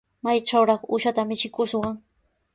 ¿Maytrawraq 0.23 0.81
uushata 0.93 1.21
michikushwan? 1.29 1.95